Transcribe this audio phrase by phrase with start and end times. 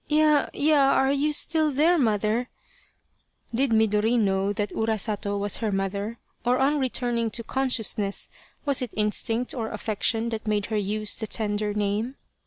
[0.07, 0.81] "Ya, ya!
[0.93, 2.49] Are you still there, mother?"
[3.53, 8.27] Did Midori know that Urasato was her mother, or on returning to consciousness
[8.65, 12.15] was it instinct or affection that made her use the tender name